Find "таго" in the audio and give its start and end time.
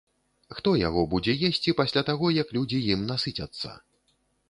2.09-2.33